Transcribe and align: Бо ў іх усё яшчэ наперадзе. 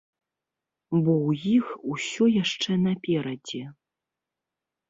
Бо 1.03 1.13
ў 1.27 1.53
іх 1.57 1.67
усё 1.97 2.23
яшчэ 2.43 2.71
наперадзе. 2.87 3.63